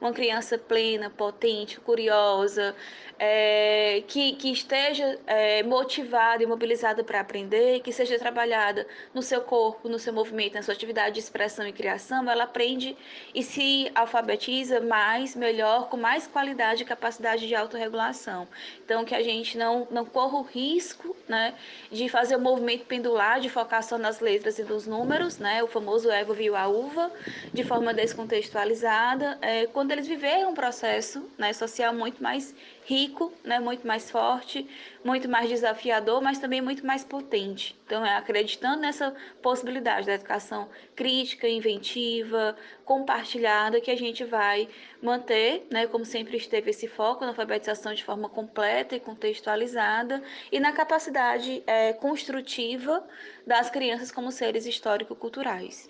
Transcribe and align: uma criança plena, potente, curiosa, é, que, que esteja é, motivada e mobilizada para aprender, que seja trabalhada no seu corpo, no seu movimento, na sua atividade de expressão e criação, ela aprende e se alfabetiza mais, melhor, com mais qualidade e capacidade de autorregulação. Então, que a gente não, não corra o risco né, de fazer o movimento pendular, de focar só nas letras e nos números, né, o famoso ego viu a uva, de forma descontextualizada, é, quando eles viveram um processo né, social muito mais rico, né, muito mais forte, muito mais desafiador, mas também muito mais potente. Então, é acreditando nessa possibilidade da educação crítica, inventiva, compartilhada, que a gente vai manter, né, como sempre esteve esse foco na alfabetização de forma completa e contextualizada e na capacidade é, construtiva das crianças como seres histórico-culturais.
uma 0.00 0.12
criança 0.12 0.56
plena, 0.56 1.10
potente, 1.10 1.78
curiosa, 1.80 2.74
é, 3.22 4.02
que, 4.08 4.32
que 4.32 4.50
esteja 4.50 5.18
é, 5.26 5.62
motivada 5.62 6.42
e 6.42 6.46
mobilizada 6.46 7.04
para 7.04 7.20
aprender, 7.20 7.80
que 7.80 7.92
seja 7.92 8.18
trabalhada 8.18 8.86
no 9.12 9.20
seu 9.20 9.42
corpo, 9.42 9.90
no 9.90 9.98
seu 9.98 10.10
movimento, 10.10 10.54
na 10.54 10.62
sua 10.62 10.72
atividade 10.72 11.16
de 11.16 11.20
expressão 11.20 11.66
e 11.66 11.72
criação, 11.72 12.28
ela 12.30 12.44
aprende 12.44 12.96
e 13.34 13.42
se 13.42 13.92
alfabetiza 13.94 14.80
mais, 14.80 15.36
melhor, 15.36 15.90
com 15.90 15.98
mais 15.98 16.26
qualidade 16.26 16.82
e 16.82 16.86
capacidade 16.86 17.46
de 17.46 17.54
autorregulação. 17.54 18.48
Então, 18.82 19.04
que 19.04 19.14
a 19.14 19.22
gente 19.22 19.58
não, 19.58 19.86
não 19.90 20.06
corra 20.06 20.38
o 20.38 20.42
risco 20.42 21.14
né, 21.28 21.54
de 21.92 22.08
fazer 22.08 22.36
o 22.36 22.40
movimento 22.40 22.86
pendular, 22.86 23.38
de 23.38 23.50
focar 23.50 23.82
só 23.82 23.98
nas 23.98 24.20
letras 24.20 24.58
e 24.58 24.64
nos 24.64 24.86
números, 24.86 25.38
né, 25.38 25.62
o 25.62 25.66
famoso 25.66 26.10
ego 26.10 26.32
viu 26.32 26.56
a 26.56 26.68
uva, 26.68 27.12
de 27.52 27.62
forma 27.64 27.92
descontextualizada, 27.92 29.36
é, 29.42 29.66
quando 29.66 29.89
eles 29.92 30.06
viveram 30.06 30.50
um 30.50 30.54
processo 30.54 31.30
né, 31.38 31.52
social 31.52 31.94
muito 31.94 32.22
mais 32.22 32.54
rico, 32.84 33.32
né, 33.44 33.60
muito 33.60 33.86
mais 33.86 34.10
forte, 34.10 34.68
muito 35.04 35.28
mais 35.28 35.48
desafiador, 35.48 36.20
mas 36.20 36.38
também 36.38 36.60
muito 36.60 36.84
mais 36.84 37.04
potente. 37.04 37.78
Então, 37.86 38.04
é 38.04 38.16
acreditando 38.16 38.80
nessa 38.80 39.14
possibilidade 39.40 40.06
da 40.06 40.14
educação 40.14 40.68
crítica, 40.96 41.48
inventiva, 41.48 42.56
compartilhada, 42.84 43.80
que 43.80 43.90
a 43.90 43.96
gente 43.96 44.24
vai 44.24 44.68
manter, 45.00 45.66
né, 45.70 45.86
como 45.86 46.04
sempre 46.04 46.36
esteve 46.36 46.70
esse 46.70 46.88
foco 46.88 47.22
na 47.22 47.28
alfabetização 47.28 47.94
de 47.94 48.04
forma 48.04 48.28
completa 48.28 48.96
e 48.96 49.00
contextualizada 49.00 50.22
e 50.50 50.58
na 50.58 50.72
capacidade 50.72 51.62
é, 51.66 51.92
construtiva 51.92 53.06
das 53.46 53.70
crianças 53.70 54.10
como 54.10 54.32
seres 54.32 54.66
histórico-culturais. 54.66 55.88